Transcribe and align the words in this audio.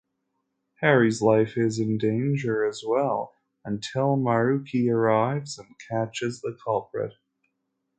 Harry's 0.79 1.21
life 1.21 1.55
is 1.55 1.77
in 1.77 1.95
danger 1.99 2.65
as 2.65 2.83
well 2.83 3.35
until 3.63 4.15
Marucci 4.17 4.89
arrives 4.89 5.59
and 5.59 5.75
catches 5.91 6.41
the 6.41 6.57
culprit. 6.65 7.13